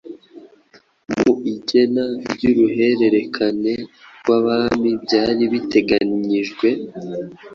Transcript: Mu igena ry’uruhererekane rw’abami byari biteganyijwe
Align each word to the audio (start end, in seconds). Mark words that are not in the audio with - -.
Mu 1.11 1.31
igena 1.53 2.05
ry’uruhererekane 2.31 3.73
rw’abami 4.19 4.91
byari 5.03 5.43
biteganyijwe 5.53 6.67